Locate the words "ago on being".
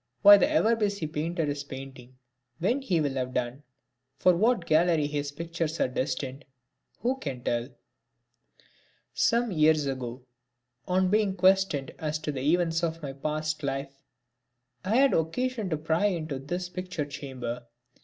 9.85-11.35